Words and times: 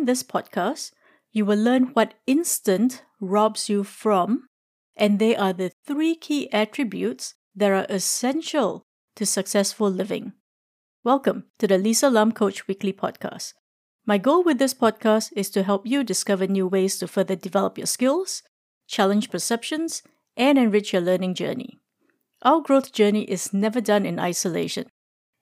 In 0.00 0.06
this 0.06 0.22
podcast, 0.22 0.92
you 1.30 1.44
will 1.44 1.58
learn 1.58 1.88
what 1.92 2.14
instant 2.26 3.02
robs 3.20 3.68
you 3.68 3.84
from, 3.84 4.46
and 4.96 5.18
they 5.18 5.36
are 5.36 5.52
the 5.52 5.72
three 5.84 6.14
key 6.14 6.50
attributes 6.54 7.34
that 7.54 7.70
are 7.70 7.84
essential 7.90 8.86
to 9.16 9.26
successful 9.26 9.90
living. 9.90 10.32
Welcome 11.04 11.50
to 11.58 11.66
the 11.66 11.76
Lisa 11.76 12.08
Lam 12.08 12.32
Coach 12.32 12.66
Weekly 12.66 12.94
Podcast. 12.94 13.52
My 14.06 14.16
goal 14.16 14.42
with 14.42 14.58
this 14.58 14.72
podcast 14.72 15.34
is 15.36 15.50
to 15.50 15.64
help 15.64 15.86
you 15.86 16.02
discover 16.02 16.46
new 16.46 16.66
ways 16.66 16.98
to 17.00 17.06
further 17.06 17.36
develop 17.36 17.76
your 17.76 17.86
skills, 17.86 18.42
challenge 18.86 19.30
perceptions, 19.30 20.02
and 20.34 20.56
enrich 20.56 20.94
your 20.94 21.02
learning 21.02 21.34
journey. 21.34 21.78
Our 22.40 22.62
growth 22.62 22.94
journey 22.94 23.24
is 23.24 23.52
never 23.52 23.82
done 23.82 24.06
in 24.06 24.18
isolation, 24.18 24.86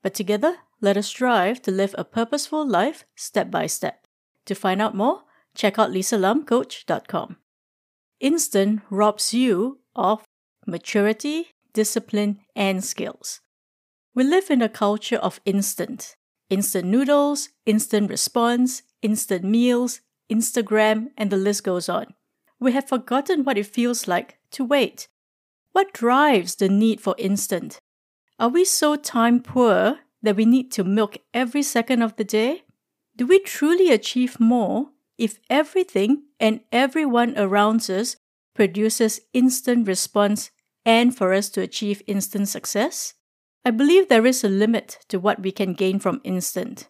but 0.02 0.14
together, 0.14 0.56
let 0.80 0.96
us 0.96 1.06
strive 1.06 1.62
to 1.62 1.70
live 1.70 1.94
a 1.96 2.02
purposeful 2.02 2.66
life 2.66 3.04
step 3.14 3.52
by 3.52 3.68
step. 3.68 4.07
To 4.48 4.54
find 4.54 4.80
out 4.80 4.94
more, 4.94 5.24
check 5.54 5.78
out 5.78 5.90
lisalamcoach.com. 5.90 7.36
Instant 8.18 8.80
robs 8.88 9.34
you 9.34 9.80
of 9.94 10.24
maturity, 10.66 11.48
discipline, 11.74 12.40
and 12.56 12.82
skills. 12.82 13.42
We 14.14 14.24
live 14.24 14.50
in 14.50 14.62
a 14.62 14.70
culture 14.70 15.18
of 15.18 15.42
instant. 15.44 16.16
Instant 16.48 16.88
noodles, 16.88 17.50
instant 17.66 18.08
response, 18.08 18.84
instant 19.02 19.44
meals, 19.44 20.00
Instagram, 20.32 21.08
and 21.18 21.28
the 21.28 21.36
list 21.36 21.62
goes 21.62 21.90
on. 21.90 22.06
We 22.58 22.72
have 22.72 22.88
forgotten 22.88 23.44
what 23.44 23.58
it 23.58 23.66
feels 23.66 24.08
like 24.08 24.38
to 24.52 24.64
wait. 24.64 25.08
What 25.72 25.92
drives 25.92 26.56
the 26.56 26.70
need 26.70 27.02
for 27.02 27.14
instant? 27.18 27.80
Are 28.38 28.48
we 28.48 28.64
so 28.64 28.96
time 28.96 29.42
poor 29.42 29.98
that 30.22 30.36
we 30.36 30.46
need 30.46 30.72
to 30.72 30.84
milk 30.84 31.18
every 31.34 31.62
second 31.62 32.00
of 32.00 32.16
the 32.16 32.24
day? 32.24 32.62
Do 33.18 33.26
we 33.26 33.40
truly 33.40 33.90
achieve 33.90 34.38
more 34.38 34.90
if 35.18 35.40
everything 35.50 36.22
and 36.38 36.60
everyone 36.70 37.36
around 37.36 37.90
us 37.90 38.14
produces 38.54 39.20
instant 39.32 39.88
response 39.88 40.52
and 40.86 41.14
for 41.16 41.34
us 41.34 41.48
to 41.50 41.60
achieve 41.60 42.00
instant 42.06 42.48
success? 42.48 43.14
I 43.64 43.72
believe 43.72 44.08
there 44.08 44.24
is 44.24 44.44
a 44.44 44.48
limit 44.48 45.00
to 45.08 45.18
what 45.18 45.42
we 45.42 45.50
can 45.50 45.74
gain 45.74 45.98
from 45.98 46.20
instant. 46.22 46.88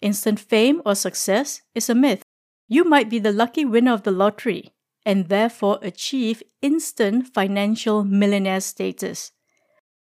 Instant 0.00 0.40
fame 0.40 0.80
or 0.86 0.94
success 0.94 1.60
is 1.74 1.90
a 1.90 1.94
myth. 1.94 2.22
You 2.66 2.84
might 2.84 3.10
be 3.10 3.18
the 3.18 3.30
lucky 3.30 3.66
winner 3.66 3.92
of 3.92 4.04
the 4.04 4.12
lottery 4.12 4.72
and 5.04 5.28
therefore 5.28 5.78
achieve 5.82 6.42
instant 6.62 7.34
financial 7.34 8.02
millionaire 8.02 8.62
status. 8.62 9.32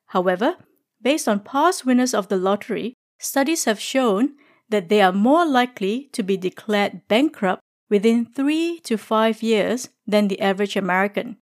However, 0.08 0.56
based 1.00 1.26
on 1.26 1.40
past 1.40 1.86
winners 1.86 2.12
of 2.12 2.28
the 2.28 2.36
lottery, 2.36 2.92
studies 3.18 3.64
have 3.64 3.80
shown 3.80 4.34
that 4.68 4.88
they 4.88 5.00
are 5.00 5.12
more 5.12 5.46
likely 5.46 6.08
to 6.12 6.22
be 6.22 6.36
declared 6.36 7.06
bankrupt 7.08 7.62
within 7.88 8.26
three 8.26 8.80
to 8.84 8.96
five 8.96 9.42
years 9.42 9.88
than 10.06 10.28
the 10.28 10.40
average 10.40 10.76
American. 10.76 11.36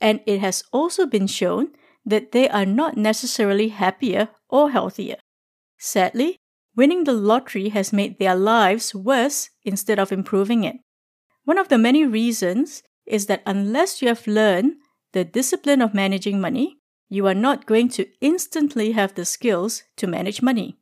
And 0.00 0.20
it 0.26 0.40
has 0.40 0.64
also 0.72 1.06
been 1.06 1.26
shown 1.26 1.68
that 2.06 2.32
they 2.32 2.48
are 2.48 2.64
not 2.64 2.96
necessarily 2.96 3.68
happier 3.68 4.30
or 4.48 4.70
healthier. 4.70 5.16
Sadly, 5.78 6.36
winning 6.74 7.04
the 7.04 7.12
lottery 7.12 7.68
has 7.70 7.92
made 7.92 8.18
their 8.18 8.34
lives 8.34 8.94
worse 8.94 9.50
instead 9.64 9.98
of 9.98 10.12
improving 10.12 10.64
it. 10.64 10.76
One 11.44 11.58
of 11.58 11.68
the 11.68 11.78
many 11.78 12.06
reasons 12.06 12.82
is 13.06 13.26
that 13.26 13.42
unless 13.44 14.00
you 14.00 14.08
have 14.08 14.26
learned 14.26 14.76
the 15.12 15.24
discipline 15.24 15.82
of 15.82 15.92
managing 15.92 16.40
money, 16.40 16.78
you 17.08 17.26
are 17.26 17.34
not 17.34 17.66
going 17.66 17.88
to 17.90 18.06
instantly 18.20 18.92
have 18.92 19.14
the 19.14 19.24
skills 19.24 19.82
to 19.96 20.06
manage 20.06 20.40
money. 20.40 20.78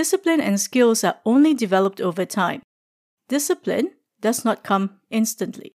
Discipline 0.00 0.40
and 0.40 0.58
skills 0.58 1.04
are 1.04 1.18
only 1.26 1.52
developed 1.52 2.00
over 2.00 2.24
time. 2.24 2.62
Discipline 3.28 3.90
does 4.22 4.46
not 4.46 4.64
come 4.64 4.98
instantly. 5.10 5.72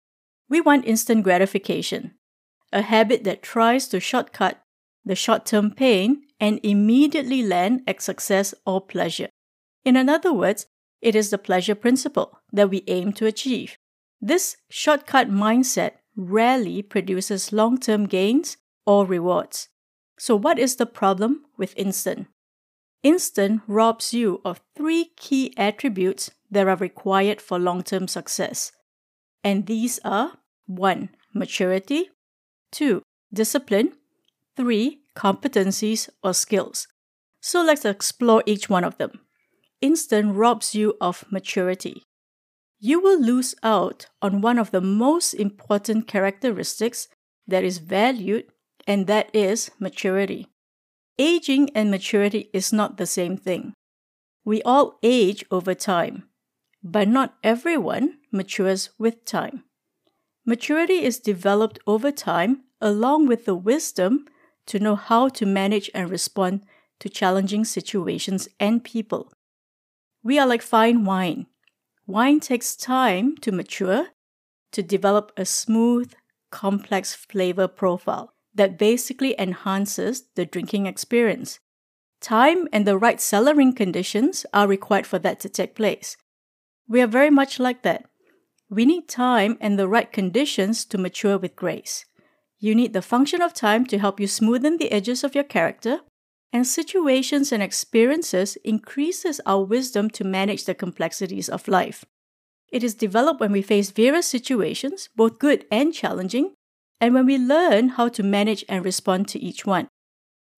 We 0.47 0.61
want 0.61 0.85
instant 0.85 1.23
gratification, 1.23 2.13
a 2.71 2.83
habit 2.83 3.23
that 3.23 3.41
tries 3.41 3.87
to 3.87 3.99
shortcut 3.99 4.61
the 5.03 5.15
short 5.15 5.47
term 5.47 5.71
pain 5.71 6.21
and 6.39 6.59
immediately 6.61 7.41
land 7.41 7.81
at 7.87 7.99
success 7.99 8.53
or 8.63 8.79
pleasure. 8.79 9.29
In 9.83 9.97
other 10.07 10.31
words, 10.31 10.67
it 11.01 11.15
is 11.15 11.31
the 11.31 11.39
pleasure 11.39 11.73
principle 11.73 12.37
that 12.53 12.69
we 12.69 12.83
aim 12.85 13.13
to 13.13 13.25
achieve. 13.25 13.75
This 14.21 14.55
shortcut 14.69 15.31
mindset 15.31 15.93
rarely 16.15 16.83
produces 16.83 17.51
long 17.51 17.79
term 17.79 18.05
gains 18.05 18.57
or 18.85 19.03
rewards. 19.03 19.69
So, 20.19 20.35
what 20.35 20.59
is 20.59 20.75
the 20.75 20.85
problem 20.85 21.45
with 21.57 21.73
instant? 21.75 22.27
Instant 23.03 23.61
robs 23.67 24.13
you 24.13 24.41
of 24.45 24.61
three 24.75 25.11
key 25.17 25.55
attributes 25.57 26.29
that 26.51 26.67
are 26.67 26.75
required 26.75 27.41
for 27.41 27.57
long 27.57 27.81
term 27.81 28.07
success. 28.07 28.71
And 29.43 29.65
these 29.65 29.99
are 30.05 30.33
1. 30.67 31.09
Maturity, 31.33 32.09
2. 32.71 33.01
Discipline, 33.33 33.93
3. 34.55 34.99
Competencies 35.15 36.09
or 36.23 36.33
skills. 36.33 36.87
So 37.41 37.63
let's 37.63 37.85
explore 37.85 38.43
each 38.45 38.69
one 38.69 38.83
of 38.83 38.97
them. 38.97 39.19
Instant 39.81 40.35
robs 40.35 40.75
you 40.75 40.95
of 41.01 41.25
maturity. 41.31 42.03
You 42.79 42.99
will 42.99 43.19
lose 43.19 43.55
out 43.63 44.05
on 44.21 44.41
one 44.41 44.59
of 44.59 44.69
the 44.69 44.81
most 44.81 45.33
important 45.33 46.07
characteristics 46.07 47.07
that 47.47 47.63
is 47.63 47.79
valued, 47.79 48.45
and 48.85 49.07
that 49.07 49.33
is 49.33 49.71
maturity. 49.79 50.50
Aging 51.19 51.69
and 51.75 51.91
maturity 51.91 52.49
is 52.53 52.71
not 52.73 52.97
the 52.97 53.05
same 53.05 53.37
thing. 53.37 53.73
We 54.43 54.61
all 54.63 54.97
age 55.03 55.45
over 55.51 55.75
time, 55.75 56.23
but 56.83 57.07
not 57.07 57.35
everyone 57.43 58.17
matures 58.31 58.89
with 58.97 59.25
time. 59.25 59.63
Maturity 60.45 61.03
is 61.03 61.19
developed 61.19 61.79
over 61.85 62.11
time 62.11 62.63
along 62.79 63.27
with 63.27 63.45
the 63.45 63.55
wisdom 63.55 64.25
to 64.65 64.79
know 64.79 64.95
how 64.95 65.29
to 65.29 65.45
manage 65.45 65.91
and 65.93 66.09
respond 66.09 66.65
to 66.99 67.09
challenging 67.09 67.65
situations 67.65 68.47
and 68.59 68.83
people. 68.83 69.31
We 70.23 70.39
are 70.39 70.47
like 70.47 70.61
fine 70.61 71.05
wine. 71.05 71.47
Wine 72.07 72.39
takes 72.39 72.75
time 72.75 73.37
to 73.37 73.51
mature, 73.51 74.07
to 74.71 74.81
develop 74.81 75.31
a 75.37 75.45
smooth, 75.45 76.13
complex 76.51 77.13
flavor 77.13 77.67
profile 77.67 78.33
that 78.53 78.77
basically 78.77 79.39
enhances 79.39 80.25
the 80.35 80.45
drinking 80.45 80.85
experience. 80.85 81.59
Time 82.19 82.67
and 82.71 82.85
the 82.85 82.97
right 82.97 83.17
cellaring 83.17 83.75
conditions 83.75 84.45
are 84.53 84.67
required 84.67 85.07
for 85.07 85.19
that 85.19 85.39
to 85.39 85.49
take 85.49 85.75
place. 85.75 86.17
We 86.87 87.01
are 87.01 87.07
very 87.07 87.29
much 87.29 87.59
like 87.59 87.83
that. 87.83 88.05
We 88.69 88.85
need 88.85 89.07
time 89.07 89.57
and 89.59 89.77
the 89.77 89.87
right 89.87 90.11
conditions 90.11 90.85
to 90.85 90.97
mature 90.97 91.37
with 91.37 91.55
grace. 91.55 92.05
You 92.59 92.75
need 92.75 92.93
the 92.93 93.01
function 93.01 93.41
of 93.41 93.53
time 93.53 93.85
to 93.87 93.97
help 93.97 94.19
you 94.19 94.27
smoothen 94.27 94.77
the 94.77 94.91
edges 94.91 95.23
of 95.23 95.33
your 95.33 95.43
character, 95.43 96.01
and 96.53 96.67
situations 96.67 97.51
and 97.51 97.63
experiences 97.63 98.57
increases 98.63 99.41
our 99.45 99.63
wisdom 99.63 100.09
to 100.11 100.23
manage 100.23 100.65
the 100.65 100.75
complexities 100.75 101.49
of 101.49 101.67
life. 101.67 102.05
It 102.71 102.83
is 102.83 102.93
developed 102.93 103.39
when 103.39 103.51
we 103.51 103.61
face 103.61 103.91
various 103.91 104.27
situations, 104.27 105.09
both 105.15 105.39
good 105.39 105.65
and 105.71 105.93
challenging, 105.93 106.53
and 107.01 107.15
when 107.15 107.25
we 107.25 107.37
learn 107.37 107.89
how 107.89 108.07
to 108.07 108.23
manage 108.23 108.63
and 108.69 108.85
respond 108.85 109.27
to 109.27 109.39
each 109.39 109.65
one. 109.65 109.87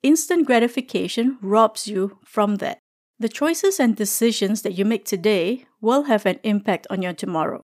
Instant 0.04 0.46
gratification 0.46 1.38
robs 1.42 1.88
you 1.88 2.20
from 2.26 2.58
that. 2.58 2.80
The 3.18 3.30
choices 3.30 3.80
and 3.80 3.96
decisions 3.96 4.62
that 4.64 4.74
you 4.74 4.84
make 4.84 5.06
today 5.06 5.66
will 5.80 6.04
have 6.04 6.26
an 6.26 6.40
impact 6.44 6.86
on 6.90 7.02
your 7.02 7.14
tomorrow. 7.14 7.62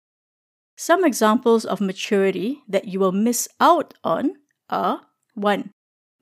Some 0.76 1.06
examples 1.06 1.64
of 1.64 1.80
maturity 1.80 2.62
that 2.68 2.86
you 2.86 3.00
will 3.00 3.12
miss 3.12 3.48
out 3.58 3.94
on 4.04 4.34
are 4.68 5.00
1. 5.34 5.70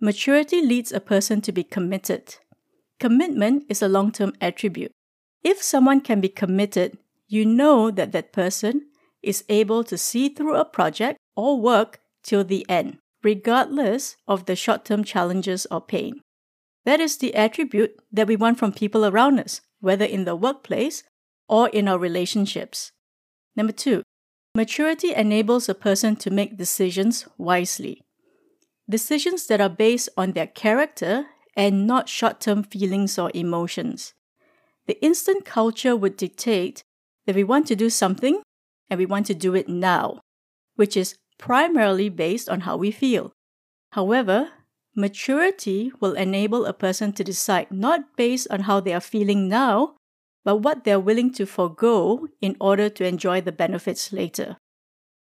Maturity 0.01 0.63
leads 0.65 0.93
a 0.93 1.01
person 1.01 1.41
to 1.41 1.51
be 1.51 1.65
committed. 1.65 2.37
Commitment 3.01 3.65
is 3.69 3.83
a 3.83 3.89
long 3.89 4.13
term 4.13 4.33
attribute. 4.41 4.93
If 5.43 5.61
someone 5.61 6.01
can 6.01 6.21
be 6.21 6.29
committed, 6.29 6.99
you 7.27 7.45
know 7.45 7.91
that 7.91 8.13
that 8.13 8.33
person 8.33 8.87
is 9.23 9.45
able 9.49 9.83
to 9.85 9.99
see 9.99 10.29
through 10.29 10.55
a 10.55 10.65
project 10.65 11.19
or 11.35 11.61
work 11.61 11.99
till 12.25 12.43
the 12.43 12.67
end, 12.69 12.99
regardless 13.23 14.17
of 14.27 14.47
the 14.47 14.57
short 14.57 14.85
term 14.85 15.05
challenges 15.05 15.67
or 15.71 15.81
pain. 15.81 16.21
That 16.85 17.01
is 17.01 17.17
the 17.17 17.35
attribute 17.35 17.97
that 18.13 18.27
we 18.27 18.37
want 18.37 18.59
from 18.59 18.73
people 18.73 19.07
around 19.07 19.39
us, 19.39 19.61
whether 19.81 20.05
in 20.05 20.25
the 20.25 20.37
workplace 20.37 21.05
or 21.49 21.69
in 21.69 21.89
our 21.89 21.99
relationships. 21.99 22.91
Number 23.57 23.73
two, 23.73 24.03
maturity 24.55 25.15
enables 25.15 25.69
a 25.69 25.75
person 25.75 26.17
to 26.17 26.31
make 26.31 26.59
decisions 26.59 27.27
wisely. 27.39 28.03
Decisions 28.89 29.47
that 29.47 29.61
are 29.61 29.71
based 29.71 30.09
on 30.17 30.33
their 30.33 30.47
character 30.47 31.27
and 31.57 31.87
not 31.87 32.09
short 32.09 32.41
term 32.41 32.63
feelings 32.63 33.19
or 33.19 33.31
emotions. 33.35 34.13
The 34.87 35.03
instant 35.03 35.45
culture 35.45 35.97
would 35.97 36.17
dictate 36.17 36.83
that 37.27 37.37
we 37.37 37.45
want 37.45 37.67
to 37.69 37.77
do 37.77 37.89
something 37.89 38.43
and 38.91 38.99
we 38.99 39.07
want 39.07 39.27
to 39.27 39.35
do 39.35 39.55
it 39.55 39.69
now, 39.69 40.21
which 40.77 40.97
is 40.97 41.17
primarily 41.39 42.09
based 42.09 42.49
on 42.49 42.61
how 42.61 42.77
we 42.77 42.91
feel. 42.91 43.33
However, 43.93 44.51
maturity 44.97 45.93
will 46.01 46.13
enable 46.13 46.65
a 46.65 46.73
person 46.73 47.13
to 47.13 47.25
decide 47.25 47.71
not 47.71 48.17
based 48.17 48.49
on 48.51 48.61
how 48.61 48.81
they 48.81 48.93
are 48.93 49.01
feeling 49.01 49.49
now, 49.49 49.97
but 50.45 50.57
what 50.57 50.85
they're 50.85 51.01
willing 51.01 51.33
to 51.35 51.47
forego 51.47 52.29
in 52.41 52.57
order 52.61 52.89
to 52.89 53.07
enjoy 53.07 53.41
the 53.41 53.53
benefits 53.53 54.13
later. 54.13 54.57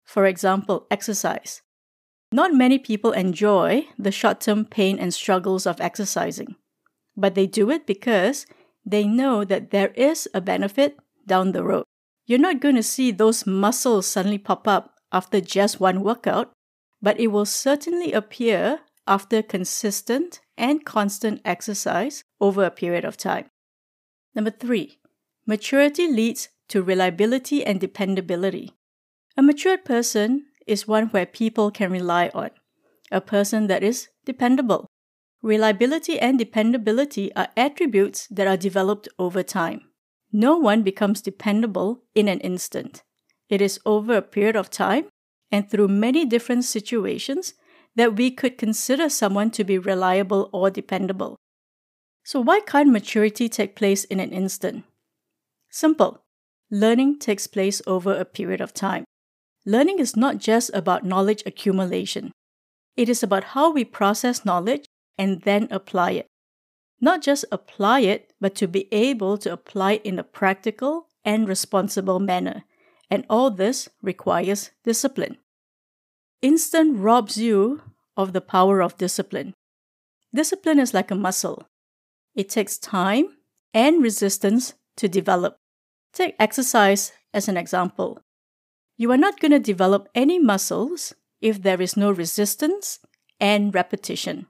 For 0.05 0.25
example, 0.25 0.87
exercise. 0.89 1.61
Not 2.31 2.53
many 2.53 2.77
people 2.77 3.11
enjoy 3.11 3.87
the 3.97 4.11
short 4.11 4.39
term 4.41 4.65
pain 4.65 4.99
and 4.99 5.13
struggles 5.13 5.65
of 5.65 5.81
exercising, 5.81 6.55
but 7.17 7.35
they 7.35 7.47
do 7.47 7.69
it 7.71 7.87
because 7.87 8.45
they 8.85 9.05
know 9.05 9.43
that 9.43 9.71
there 9.71 9.89
is 9.95 10.27
a 10.33 10.41
benefit 10.41 10.97
down 11.27 11.51
the 11.51 11.63
road. 11.63 11.85
You're 12.25 12.39
not 12.39 12.61
going 12.61 12.75
to 12.75 12.83
see 12.83 13.11
those 13.11 13.47
muscles 13.47 14.05
suddenly 14.05 14.37
pop 14.37 14.67
up 14.67 14.98
after 15.11 15.41
just 15.41 15.79
one 15.79 16.01
workout, 16.01 16.51
but 17.01 17.19
it 17.19 17.27
will 17.27 17.45
certainly 17.45 18.11
appear 18.11 18.81
after 19.07 19.41
consistent 19.41 20.41
and 20.57 20.85
constant 20.85 21.41
exercise 21.43 22.23
over 22.39 22.63
a 22.63 22.71
period 22.71 23.05
of 23.05 23.17
time. 23.17 23.45
Number 24.35 24.51
three, 24.51 24.99
maturity 25.45 26.07
leads 26.07 26.49
to 26.67 26.83
reliability 26.83 27.65
and 27.65 27.79
dependability. 27.79 28.71
A 29.35 29.41
matured 29.41 29.83
person 29.85 30.45
is 30.67 30.87
one 30.87 31.07
where 31.07 31.25
people 31.25 31.71
can 31.71 31.91
rely 31.91 32.29
on, 32.33 32.51
a 33.11 33.21
person 33.21 33.67
that 33.67 33.83
is 33.83 34.09
dependable. 34.25 34.85
Reliability 35.41 36.19
and 36.19 36.37
dependability 36.37 37.33
are 37.35 37.47
attributes 37.55 38.27
that 38.27 38.47
are 38.47 38.57
developed 38.57 39.07
over 39.17 39.41
time. 39.41 39.81
No 40.31 40.57
one 40.57 40.83
becomes 40.83 41.21
dependable 41.21 42.03
in 42.13 42.27
an 42.27 42.39
instant. 42.41 43.03
It 43.49 43.61
is 43.61 43.79
over 43.85 44.15
a 44.15 44.21
period 44.21 44.55
of 44.55 44.69
time 44.69 45.07
and 45.51 45.69
through 45.69 45.87
many 45.87 46.25
different 46.25 46.65
situations 46.65 47.55
that 47.95 48.15
we 48.15 48.31
could 48.31 48.57
consider 48.57 49.09
someone 49.09 49.51
to 49.51 49.63
be 49.63 49.77
reliable 49.77 50.49
or 50.53 50.69
dependable. 50.69 51.35
So, 52.23 52.39
why 52.39 52.59
can't 52.59 52.91
maturity 52.91 53.49
take 53.49 53.75
place 53.75 54.03
in 54.03 54.19
an 54.19 54.31
instant? 54.31 54.83
Simple. 55.69 56.21
Learning 56.69 57.17
takes 57.17 57.47
place 57.47 57.81
over 57.87 58.13
a 58.13 58.25
period 58.25 58.61
of 58.61 58.73
time. 58.73 59.03
Learning 59.65 59.99
is 59.99 60.15
not 60.15 60.37
just 60.37 60.69
about 60.73 61.03
knowledge 61.03 61.41
accumulation, 61.45 62.31
it 62.95 63.09
is 63.09 63.23
about 63.23 63.55
how 63.55 63.71
we 63.71 63.85
process 63.85 64.45
knowledge 64.45 64.85
and 65.17 65.41
then 65.41 65.67
apply 65.71 66.11
it. 66.11 66.27
Not 67.01 67.21
just 67.21 67.45
apply 67.51 68.01
it, 68.01 68.33
but 68.41 68.55
to 68.55 68.67
be 68.67 68.87
able 68.93 69.37
to 69.39 69.53
apply 69.53 69.93
it 69.93 70.05
in 70.05 70.19
a 70.19 70.23
practical 70.23 71.07
and 71.23 71.47
responsible 71.47 72.19
manner. 72.19 72.63
And 73.09 73.25
all 73.29 73.49
this 73.51 73.89
requires 74.01 74.71
discipline. 74.83 75.37
Instant 76.41 76.97
robs 76.97 77.37
you 77.37 77.81
of 78.15 78.33
the 78.33 78.41
power 78.41 78.81
of 78.81 78.97
discipline. 78.97 79.53
Discipline 80.33 80.79
is 80.79 80.93
like 80.93 81.09
a 81.09 81.15
muscle, 81.15 81.67
it 82.35 82.47
takes 82.47 82.77
time 82.77 83.35
and 83.73 84.01
resistance 84.01 84.73
to 84.97 85.07
develop. 85.07 85.57
Take 86.13 86.35
exercise 86.39 87.11
as 87.33 87.47
an 87.47 87.57
example. 87.57 88.21
You 88.97 89.11
are 89.11 89.17
not 89.17 89.39
going 89.39 89.51
to 89.51 89.59
develop 89.59 90.07
any 90.15 90.39
muscles 90.39 91.13
if 91.41 91.61
there 91.61 91.81
is 91.81 91.97
no 91.97 92.11
resistance 92.11 92.99
and 93.39 93.73
repetition. 93.73 94.47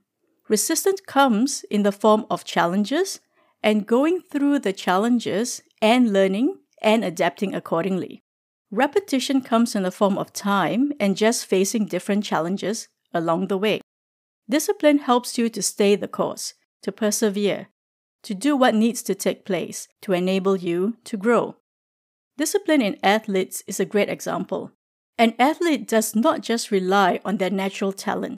Resistance 0.48 1.02
comes 1.02 1.64
in 1.70 1.84
the 1.84 1.92
form 1.92 2.26
of 2.30 2.44
challenges 2.44 3.20
and 3.62 3.86
going 3.86 4.22
through 4.22 4.60
the 4.60 4.74
challenges 4.74 5.62
and 5.82 6.14
learning 6.14 6.58
and 6.82 7.04
adapting 7.04 7.54
accordingly. 7.54 8.24
Repetition 8.72 9.42
comes 9.42 9.76
in 9.76 9.84
the 9.84 9.92
form 9.92 10.18
of 10.18 10.32
time 10.32 10.94
and 11.00 11.18
just 11.18 11.46
facing 11.46 11.86
different 11.86 12.24
challenges 12.24 12.88
along 13.14 13.48
the 13.48 13.58
way. 13.58 13.82
Discipline 14.48 15.00
helps 15.00 15.38
you 15.38 15.50
to 15.50 15.62
stay 15.62 15.96
the 15.96 16.08
course, 16.08 16.54
to 16.84 16.92
persevere, 16.92 17.68
to 18.24 18.36
do 18.36 18.56
what 18.56 18.76
needs 18.76 19.02
to 19.04 19.16
take 19.16 19.46
place 19.46 19.88
to 20.02 20.14
enable 20.14 20.56
you 20.56 20.98
to 21.06 21.18
grow. 21.18 21.56
Discipline 22.38 22.82
in 22.82 22.98
athletes 23.02 23.64
is 23.66 23.80
a 23.80 23.86
great 23.86 24.10
example. 24.10 24.72
An 25.18 25.34
athlete 25.40 25.88
does 25.88 26.16
not 26.16 26.42
just 26.42 26.72
rely 26.72 27.20
on 27.26 27.38
their 27.38 27.50
natural 27.50 27.92
talent, 27.92 28.38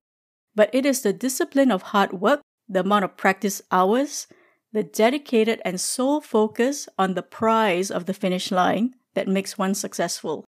but 0.56 0.70
it 0.74 0.86
is 0.86 1.02
the 1.02 1.14
discipline 1.14 1.72
of 1.72 1.82
hard 1.82 2.14
work, 2.14 2.42
the 2.68 2.80
amount 2.80 3.04
of 3.04 3.18
practice 3.18 3.62
hours, 3.70 4.28
the 4.72 4.82
dedicated 4.82 5.62
and 5.66 5.80
sole 5.80 6.22
focus 6.22 6.88
on 6.98 7.14
the 7.14 7.22
prize 7.22 7.92
of 7.92 8.06
the 8.06 8.14
finish 8.14 8.50
line 8.50 8.96
that 9.14 9.28
makes 9.28 9.58
one 9.58 9.76
successful. 9.76 10.46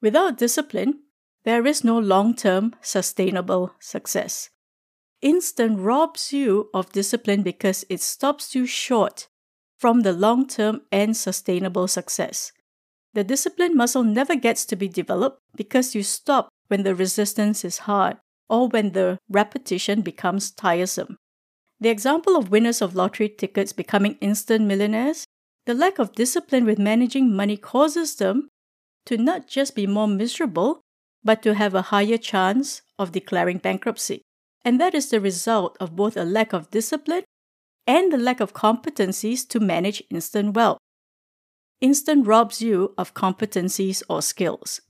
Without 0.00 0.38
discipline, 0.38 1.00
there 1.44 1.66
is 1.66 1.84
no 1.84 1.98
long 1.98 2.34
term 2.34 2.74
sustainable 2.80 3.72
success. 3.78 4.50
Instant 5.22 5.78
robs 5.78 6.32
you 6.32 6.68
of 6.74 6.92
discipline 6.92 7.42
because 7.42 7.84
it 7.88 8.00
stops 8.00 8.54
you 8.54 8.66
short 8.66 9.28
from 9.78 10.02
the 10.02 10.12
long 10.12 10.46
term 10.46 10.82
and 10.90 11.16
sustainable 11.16 11.88
success. 11.88 12.52
The 13.14 13.24
discipline 13.24 13.76
muscle 13.76 14.04
never 14.04 14.36
gets 14.36 14.66
to 14.66 14.76
be 14.76 14.88
developed 14.88 15.40
because 15.56 15.94
you 15.94 16.02
stop 16.02 16.48
when 16.68 16.82
the 16.82 16.94
resistance 16.94 17.64
is 17.64 17.78
hard 17.78 18.18
or 18.48 18.68
when 18.68 18.92
the 18.92 19.18
repetition 19.30 20.02
becomes 20.02 20.50
tiresome. 20.50 21.16
The 21.80 21.88
example 21.88 22.36
of 22.36 22.50
winners 22.50 22.82
of 22.82 22.94
lottery 22.94 23.28
tickets 23.28 23.72
becoming 23.72 24.18
instant 24.20 24.66
millionaires 24.66 25.24
the 25.66 25.74
lack 25.74 25.98
of 25.98 26.14
discipline 26.14 26.64
with 26.64 26.78
managing 26.78 27.34
money 27.34 27.56
causes 27.56 28.14
them 28.16 28.48
to 29.04 29.16
not 29.16 29.48
just 29.48 29.74
be 29.74 29.86
more 29.86 30.08
miserable, 30.08 30.80
but 31.24 31.42
to 31.42 31.54
have 31.54 31.74
a 31.74 31.82
higher 31.82 32.16
chance 32.16 32.82
of 32.98 33.12
declaring 33.12 33.58
bankruptcy. 33.58 34.22
And 34.64 34.80
that 34.80 34.94
is 34.94 35.10
the 35.10 35.20
result 35.20 35.76
of 35.80 35.96
both 35.96 36.16
a 36.16 36.24
lack 36.24 36.52
of 36.52 36.70
discipline 36.70 37.24
and 37.86 38.12
the 38.12 38.18
lack 38.18 38.40
of 38.40 38.54
competencies 38.54 39.46
to 39.48 39.60
manage 39.60 40.02
instant 40.10 40.54
wealth. 40.54 40.78
Instant 41.80 42.26
robs 42.26 42.62
you 42.62 42.94
of 42.96 43.14
competencies 43.14 44.02
or 44.08 44.22
skills. 44.22 44.80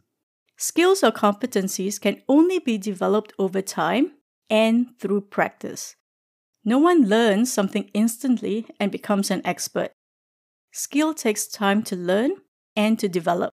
Skills 0.57 1.03
or 1.03 1.11
competencies 1.11 2.01
can 2.01 2.23
only 2.29 2.59
be 2.59 2.79
developed 2.79 3.33
over 3.39 3.61
time 3.61 4.13
and 4.49 4.99
through 4.99 5.21
practice. 5.23 5.97
No 6.65 6.79
one 6.79 7.09
learns 7.09 7.53
something 7.53 7.91
instantly 7.93 8.67
and 8.81 8.91
becomes 8.91 9.31
an 9.31 9.43
expert. 9.45 9.93
Skill 10.77 11.15
takes 11.15 11.47
time 11.47 11.83
to 11.85 11.97
learn 11.97 12.33
and 12.77 12.99
to 12.99 13.09
develop. 13.09 13.55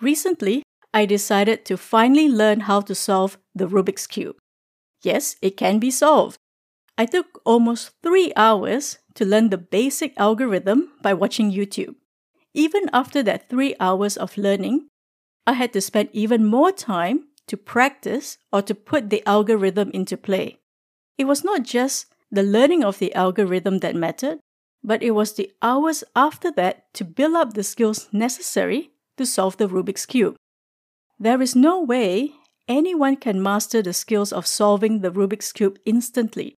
Recently, 0.00 0.62
I 0.94 1.04
decided 1.04 1.66
to 1.66 1.76
finally 1.76 2.30
learn 2.30 2.60
how 2.60 2.80
to 2.80 2.94
solve 2.94 3.36
the 3.54 3.68
Rubik's 3.68 4.06
Cube. 4.06 4.36
Yes, 5.02 5.36
it 5.42 5.58
can 5.58 5.78
be 5.78 5.90
solved. 5.90 6.38
I 6.96 7.04
took 7.04 7.42
almost 7.44 7.90
three 8.02 8.32
hours 8.36 8.96
to 9.16 9.26
learn 9.26 9.50
the 9.50 9.58
basic 9.58 10.14
algorithm 10.16 10.92
by 11.02 11.12
watching 11.12 11.52
YouTube. 11.52 11.96
Even 12.54 12.88
after 12.90 13.22
that 13.22 13.50
three 13.50 13.74
hours 13.78 14.16
of 14.16 14.38
learning, 14.38 14.88
I 15.46 15.52
had 15.52 15.74
to 15.74 15.82
spend 15.82 16.08
even 16.14 16.46
more 16.46 16.72
time 16.72 17.28
to 17.48 17.58
practice 17.58 18.38
or 18.50 18.62
to 18.62 18.74
put 18.74 19.10
the 19.10 19.22
algorithm 19.28 19.90
into 19.90 20.16
play. 20.16 20.60
It 21.18 21.26
was 21.26 21.44
not 21.44 21.64
just 21.64 22.06
the 22.30 22.42
learning 22.42 22.82
of 22.82 22.98
the 22.98 23.14
algorithm 23.14 23.80
that 23.80 23.94
mattered, 23.94 24.38
but 24.82 25.02
it 25.02 25.12
was 25.12 25.34
the 25.34 25.50
hours 25.62 26.04
after 26.14 26.50
that 26.52 26.92
to 26.94 27.04
build 27.04 27.34
up 27.34 27.54
the 27.54 27.64
skills 27.64 28.08
necessary 28.12 28.90
to 29.16 29.26
solve 29.26 29.56
the 29.56 29.68
Rubik's 29.68 30.06
Cube. 30.06 30.36
There 31.18 31.40
is 31.40 31.56
no 31.56 31.82
way 31.82 32.32
anyone 32.68 33.16
can 33.16 33.42
master 33.42 33.82
the 33.82 33.92
skills 33.92 34.32
of 34.32 34.46
solving 34.46 35.00
the 35.00 35.10
Rubik's 35.10 35.52
Cube 35.52 35.78
instantly 35.84 36.54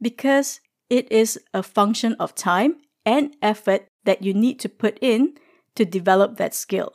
because 0.00 0.60
it 0.88 1.10
is 1.12 1.38
a 1.52 1.62
function 1.62 2.14
of 2.18 2.34
time 2.34 2.76
and 3.04 3.36
effort 3.42 3.86
that 4.04 4.22
you 4.22 4.32
need 4.32 4.58
to 4.60 4.68
put 4.68 4.98
in 5.00 5.34
to 5.74 5.84
develop 5.84 6.36
that 6.36 6.54
skill. 6.54 6.92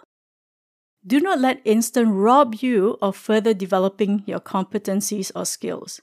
Do 1.06 1.20
not 1.20 1.40
let 1.40 1.62
instant 1.66 2.10
rob 2.14 2.56
you 2.56 2.98
of 3.02 3.16
further 3.16 3.54
developing 3.54 4.24
your 4.26 4.40
competencies 4.40 5.32
or 5.36 5.46
skills. 5.46 6.02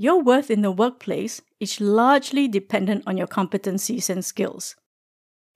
Your 0.00 0.22
worth 0.22 0.48
in 0.48 0.62
the 0.62 0.70
workplace 0.70 1.42
is 1.58 1.80
largely 1.80 2.46
dependent 2.46 3.02
on 3.04 3.16
your 3.16 3.26
competencies 3.26 4.08
and 4.08 4.24
skills. 4.24 4.76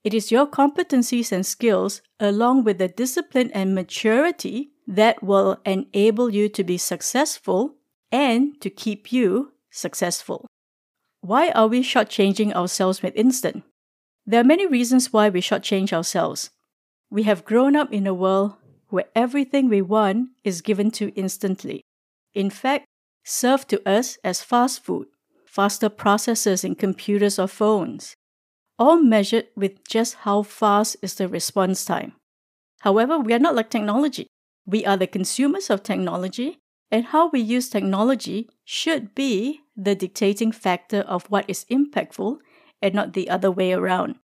It 0.02 0.12
is 0.12 0.32
your 0.32 0.48
competencies 0.48 1.30
and 1.30 1.46
skills, 1.46 2.02
along 2.18 2.64
with 2.64 2.78
the 2.78 2.88
discipline 2.88 3.52
and 3.54 3.72
maturity, 3.72 4.72
that 4.88 5.22
will 5.22 5.60
enable 5.64 6.28
you 6.28 6.48
to 6.48 6.64
be 6.64 6.76
successful 6.76 7.76
and 8.10 8.60
to 8.60 8.68
keep 8.68 9.12
you 9.12 9.52
successful. 9.70 10.48
Why 11.20 11.50
are 11.50 11.68
we 11.68 11.84
shortchanging 11.84 12.52
ourselves 12.52 13.00
with 13.00 13.14
instant? 13.14 13.62
There 14.26 14.40
are 14.40 14.44
many 14.44 14.66
reasons 14.66 15.12
why 15.12 15.28
we 15.28 15.40
shortchange 15.40 15.92
ourselves. 15.92 16.50
We 17.10 17.22
have 17.22 17.44
grown 17.44 17.76
up 17.76 17.92
in 17.92 18.08
a 18.08 18.14
world 18.14 18.54
where 18.88 19.06
everything 19.14 19.68
we 19.68 19.82
want 19.82 20.30
is 20.42 20.62
given 20.62 20.90
to 20.92 21.14
instantly. 21.14 21.82
In 22.34 22.50
fact, 22.50 22.86
served 23.24 23.68
to 23.70 23.88
us 23.88 24.18
as 24.24 24.42
fast 24.42 24.84
food, 24.84 25.06
faster 25.46 25.90
processors 25.90 26.64
in 26.64 26.74
computers 26.74 27.38
or 27.38 27.46
phones, 27.46 28.16
all 28.78 28.96
measured 28.96 29.46
with 29.54 29.86
just 29.86 30.14
how 30.26 30.42
fast 30.42 30.96
is 31.02 31.14
the 31.14 31.28
response 31.28 31.84
time. 31.84 32.12
However, 32.80 33.18
we 33.18 33.32
are 33.32 33.38
not 33.38 33.54
like 33.54 33.70
technology. 33.70 34.26
We 34.66 34.84
are 34.86 34.96
the 34.96 35.06
consumers 35.06 35.70
of 35.70 35.82
technology, 35.82 36.58
and 36.90 37.06
how 37.06 37.28
we 37.28 37.40
use 37.40 37.68
technology 37.68 38.48
should 38.64 39.14
be 39.14 39.60
the 39.76 39.94
dictating 39.94 40.52
factor 40.52 41.00
of 41.00 41.26
what 41.26 41.44
is 41.48 41.64
impactful 41.70 42.38
and 42.80 42.94
not 42.94 43.12
the 43.12 43.30
other 43.30 43.50
way 43.50 43.72
around. 43.72 44.16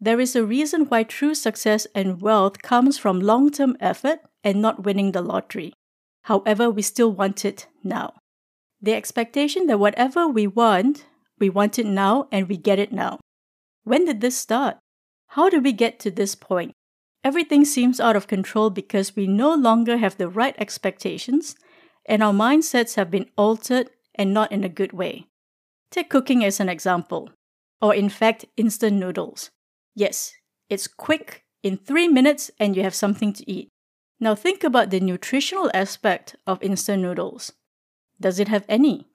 There 0.00 0.18
is 0.18 0.34
a 0.34 0.44
reason 0.44 0.86
why 0.86 1.02
true 1.02 1.34
success 1.34 1.86
and 1.94 2.22
wealth 2.22 2.62
comes 2.62 2.96
from 2.96 3.20
long 3.20 3.50
term 3.50 3.76
effort 3.80 4.20
and 4.42 4.62
not 4.62 4.84
winning 4.84 5.12
the 5.12 5.20
lottery. 5.20 5.74
However, 6.22 6.70
we 6.70 6.82
still 6.82 7.12
want 7.12 7.44
it 7.44 7.66
now. 7.84 8.14
The 8.82 8.94
expectation 8.94 9.66
that 9.66 9.78
whatever 9.78 10.26
we 10.26 10.46
want, 10.46 11.06
we 11.38 11.50
want 11.50 11.78
it 11.78 11.86
now 11.86 12.28
and 12.32 12.48
we 12.48 12.56
get 12.56 12.78
it 12.78 12.92
now. 12.92 13.18
When 13.84 14.04
did 14.04 14.20
this 14.20 14.38
start? 14.38 14.78
How 15.28 15.50
did 15.50 15.64
we 15.64 15.72
get 15.72 15.98
to 16.00 16.10
this 16.10 16.34
point? 16.34 16.72
Everything 17.22 17.64
seems 17.64 18.00
out 18.00 18.16
of 18.16 18.26
control 18.26 18.70
because 18.70 19.14
we 19.14 19.26
no 19.26 19.54
longer 19.54 19.98
have 19.98 20.16
the 20.16 20.28
right 20.28 20.54
expectations 20.58 21.54
and 22.06 22.22
our 22.22 22.32
mindsets 22.32 22.94
have 22.94 23.10
been 23.10 23.28
altered 23.36 23.90
and 24.14 24.32
not 24.32 24.50
in 24.50 24.64
a 24.64 24.68
good 24.68 24.92
way. 24.92 25.26
Take 25.90 26.08
cooking 26.08 26.44
as 26.44 26.60
an 26.60 26.68
example, 26.68 27.30
or 27.82 27.94
in 27.94 28.08
fact, 28.08 28.46
instant 28.56 28.96
noodles. 28.96 29.50
Yes, 29.94 30.32
it's 30.68 30.86
quick, 30.86 31.42
in 31.62 31.76
three 31.76 32.08
minutes, 32.08 32.50
and 32.58 32.74
you 32.74 32.82
have 32.82 32.94
something 32.94 33.32
to 33.34 33.50
eat. 33.50 33.68
Now 34.18 34.34
think 34.34 34.64
about 34.64 34.90
the 34.90 35.00
nutritional 35.00 35.70
aspect 35.74 36.36
of 36.46 36.62
instant 36.62 37.02
noodles. 37.02 37.52
Does 38.20 38.38
it 38.38 38.48
have 38.48 38.64
any? 38.68 39.06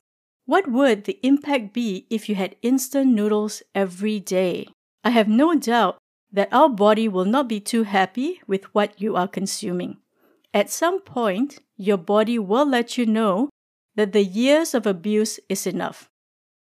What 0.46 0.70
would 0.70 1.06
the 1.06 1.20
impact 1.24 1.74
be 1.74 2.06
if 2.10 2.30
you 2.30 2.36
had 2.36 2.56
instant 2.62 3.14
noodles 3.14 3.64
every 3.74 4.20
day? 4.20 4.68
I 5.04 5.12
have 5.12 5.28
no 5.28 5.56
doubt 5.56 5.98
that 6.32 6.50
our 6.52 6.70
body 6.70 7.08
will 7.08 7.26
not 7.26 7.48
be 7.48 7.60
too 7.60 7.84
happy 7.84 8.42
with 8.48 8.64
what 8.74 9.00
you 9.00 9.16
are 9.16 9.28
consuming. 9.28 9.98
At 10.54 10.70
some 10.70 11.02
point, 11.02 11.60
your 11.78 11.98
body 11.98 12.40
will 12.40 12.66
let 12.66 12.98
you 12.98 13.06
know 13.06 13.50
that 13.96 14.12
the 14.12 14.24
years 14.24 14.74
of 14.74 14.86
abuse 14.86 15.40
is 15.50 15.66
enough. 15.66 16.10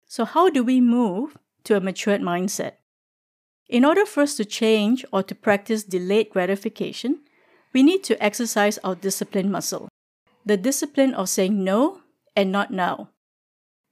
So, 0.05 0.25
how 0.25 0.49
do 0.49 0.63
we 0.63 0.81
move 0.81 1.37
to 1.65 1.75
a 1.75 1.79
matured 1.79 2.21
mindset? 2.21 2.73
In 3.67 3.85
order 3.85 4.05
for 4.05 4.23
us 4.23 4.35
to 4.37 4.45
change 4.45 5.05
or 5.13 5.21
to 5.23 5.35
practice 5.35 5.83
delayed 5.83 6.31
gratification, 6.31 7.19
we 7.73 7.83
need 7.83 8.03
to 8.05 8.21
exercise 8.23 8.79
our 8.79 8.95
discipline 8.95 9.51
muscle, 9.51 9.87
the 10.45 10.57
discipline 10.57 11.13
of 11.13 11.29
saying 11.29 11.63
no 11.63 12.01
and 12.35 12.51
not 12.51 12.71
now. 12.71 13.09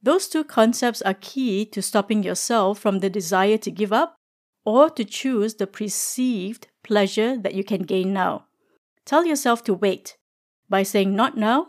Those 0.01 0.27
two 0.27 0.43
concepts 0.43 1.01
are 1.01 1.15
key 1.15 1.65
to 1.65 1.81
stopping 1.81 2.23
yourself 2.23 2.79
from 2.79 2.99
the 2.99 3.09
desire 3.09 3.57
to 3.57 3.71
give 3.71 3.91
up 3.91 4.15
or 4.65 4.89
to 4.89 5.03
choose 5.03 5.55
the 5.55 5.67
perceived 5.67 6.67
pleasure 6.83 7.37
that 7.37 7.53
you 7.55 7.63
can 7.63 7.81
gain 7.83 8.13
now. 8.13 8.45
Tell 9.05 9.25
yourself 9.25 9.63
to 9.63 9.73
wait 9.73 10.17
by 10.69 10.83
saying 10.83 11.15
not 11.15 11.37
now 11.37 11.67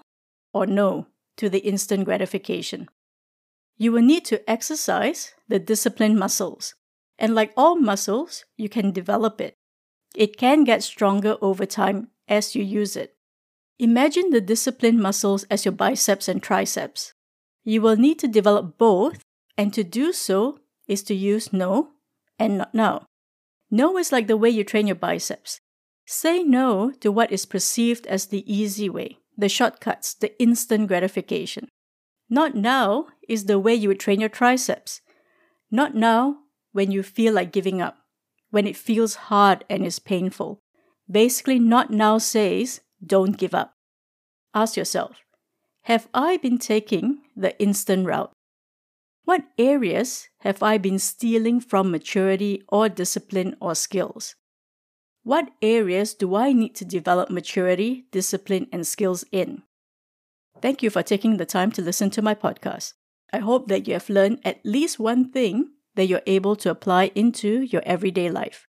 or 0.52 0.66
no 0.66 1.06
to 1.36 1.48
the 1.48 1.60
instant 1.60 2.04
gratification. 2.04 2.88
You 3.76 3.92
will 3.92 4.02
need 4.02 4.24
to 4.26 4.48
exercise 4.50 5.34
the 5.46 5.60
discipline 5.60 6.18
muscles, 6.18 6.74
and 7.18 7.34
like 7.34 7.52
all 7.56 7.76
muscles, 7.76 8.44
you 8.56 8.68
can 8.68 8.90
develop 8.90 9.40
it. 9.40 9.54
It 10.16 10.36
can 10.36 10.64
get 10.64 10.82
stronger 10.82 11.36
over 11.40 11.64
time 11.64 12.08
as 12.26 12.56
you 12.56 12.64
use 12.64 12.96
it. 12.96 13.14
Imagine 13.78 14.30
the 14.30 14.40
disciplined 14.40 14.98
muscles 14.98 15.44
as 15.44 15.64
your 15.64 15.72
biceps 15.72 16.26
and 16.26 16.42
triceps. 16.42 17.14
You 17.62 17.80
will 17.80 17.96
need 17.96 18.18
to 18.18 18.28
develop 18.28 18.76
both, 18.76 19.22
and 19.56 19.72
to 19.74 19.84
do 19.84 20.12
so 20.12 20.58
is 20.88 21.02
to 21.04 21.14
use 21.14 21.52
no 21.52 21.90
and 22.38 22.58
not 22.58 22.74
now. 22.74 23.06
No 23.70 23.96
is 23.98 24.10
like 24.10 24.26
the 24.26 24.36
way 24.36 24.50
you 24.50 24.64
train 24.64 24.86
your 24.86 24.96
biceps. 24.96 25.60
Say 26.06 26.42
no 26.42 26.90
to 27.00 27.12
what 27.12 27.30
is 27.30 27.46
perceived 27.46 28.06
as 28.06 28.26
the 28.26 28.42
easy 28.52 28.88
way, 28.88 29.18
the 29.36 29.48
shortcuts, 29.48 30.14
the 30.14 30.36
instant 30.40 30.88
gratification. 30.88 31.68
Not 32.30 32.54
now 32.54 33.08
is 33.28 33.44
the 33.44 33.58
way 33.58 33.74
you 33.74 33.88
would 33.88 34.00
train 34.00 34.20
your 34.20 34.28
triceps. 34.28 35.02
Not 35.70 35.94
now 35.94 36.38
when 36.72 36.90
you 36.90 37.02
feel 37.02 37.34
like 37.34 37.52
giving 37.52 37.80
up, 37.80 37.98
when 38.50 38.66
it 38.66 38.76
feels 38.76 39.28
hard 39.28 39.64
and 39.68 39.84
is 39.84 39.98
painful. 39.98 40.60
Basically, 41.10 41.58
not 41.58 41.90
now 41.90 42.18
says 42.18 42.80
don't 43.04 43.36
give 43.36 43.54
up. 43.54 43.74
Ask 44.54 44.76
yourself 44.76 45.18
Have 45.82 46.08
I 46.12 46.36
been 46.36 46.58
taking 46.58 47.20
the 47.36 47.58
instant 47.60 48.06
route? 48.06 48.32
What 49.24 49.44
areas 49.58 50.28
have 50.40 50.62
I 50.62 50.78
been 50.78 50.98
stealing 50.98 51.60
from 51.60 51.90
maturity 51.90 52.62
or 52.68 52.88
discipline 52.88 53.56
or 53.60 53.74
skills? 53.74 54.34
What 55.22 55.50
areas 55.60 56.14
do 56.14 56.34
I 56.34 56.54
need 56.54 56.74
to 56.76 56.86
develop 56.86 57.28
maturity, 57.28 58.06
discipline, 58.10 58.68
and 58.72 58.86
skills 58.86 59.24
in? 59.30 59.64
Thank 60.62 60.82
you 60.82 60.88
for 60.88 61.02
taking 61.02 61.36
the 61.36 61.44
time 61.44 61.70
to 61.72 61.82
listen 61.82 62.08
to 62.10 62.22
my 62.22 62.34
podcast. 62.34 62.94
I 63.32 63.40
hope 63.40 63.68
that 63.68 63.86
you 63.86 63.92
have 63.92 64.08
learned 64.08 64.40
at 64.44 64.64
least 64.64 64.98
one 64.98 65.30
thing 65.30 65.72
that 65.94 66.06
you're 66.06 66.22
able 66.26 66.56
to 66.56 66.70
apply 66.70 67.10
into 67.14 67.60
your 67.60 67.82
everyday 67.84 68.30
life. 68.30 68.66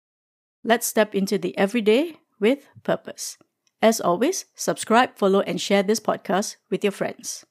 Let's 0.65 0.87
step 0.87 1.15
into 1.15 1.39
the 1.39 1.57
everyday 1.57 2.17
with 2.41 2.67
purpose. 2.83 3.39
As 3.81 4.01
always, 4.01 4.47
subscribe, 4.55 5.17
follow, 5.17 5.41
and 5.41 5.61
share 5.61 5.83
this 5.83 6.01
podcast 6.01 6.57
with 6.71 6.83
your 6.83 6.93
friends. 6.93 7.45